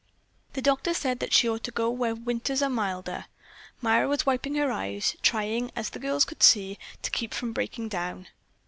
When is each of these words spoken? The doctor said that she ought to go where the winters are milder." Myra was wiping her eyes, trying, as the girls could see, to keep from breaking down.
The 0.53 0.63
doctor 0.63 0.95
said 0.95 1.19
that 1.19 1.31
she 1.31 1.47
ought 1.47 1.63
to 1.63 1.69
go 1.69 1.91
where 1.91 2.15
the 2.15 2.21
winters 2.21 2.63
are 2.63 2.71
milder." 2.71 3.25
Myra 3.81 4.07
was 4.07 4.25
wiping 4.25 4.55
her 4.55 4.71
eyes, 4.71 5.15
trying, 5.21 5.69
as 5.75 5.91
the 5.91 5.99
girls 5.99 6.25
could 6.25 6.41
see, 6.41 6.79
to 7.03 7.11
keep 7.11 7.35
from 7.35 7.53
breaking 7.53 7.89
down. 7.89 8.25